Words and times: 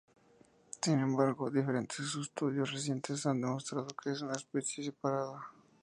Sin 0.81 0.97
embargo, 0.99 1.51
diferentes 1.51 2.15
estudios 2.15 2.71
recientes, 2.71 3.23
han 3.27 3.39
demostrado 3.39 3.85
que 4.03 4.09
es 4.09 4.21
una 4.23 4.33
especie 4.33 4.83
separada. 4.83 5.51